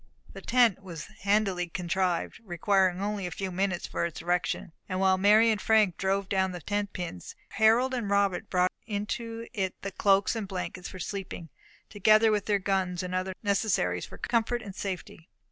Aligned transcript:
The 0.33 0.41
tent 0.41 0.81
was 0.81 1.05
handily 1.19 1.67
contrived, 1.69 2.39
requiring 2.43 3.03
only 3.03 3.27
a 3.27 3.29
few 3.29 3.51
minutes 3.51 3.85
for 3.85 4.03
its 4.03 4.19
erection; 4.19 4.71
and 4.89 4.99
while 4.99 5.19
Mary 5.19 5.51
and 5.51 5.61
Frank 5.61 5.95
drove 5.99 6.27
down 6.27 6.53
the 6.53 6.59
tent 6.59 6.91
pins, 6.91 7.35
Harold 7.49 7.93
and 7.93 8.09
Robert 8.09 8.49
brought 8.49 8.71
into 8.87 9.45
it 9.53 9.79
the 9.83 9.91
cloaks 9.91 10.35
and 10.35 10.47
blankets 10.47 10.89
for 10.89 10.97
sleeping, 10.97 11.49
together 11.87 12.31
with 12.31 12.47
their 12.47 12.57
guns, 12.57 13.03
and 13.03 13.13
other 13.13 13.35
necessaries 13.43 14.07
for 14.07 14.17
comfort 14.17 14.63
and 14.63 14.73
safety. 14.75 15.29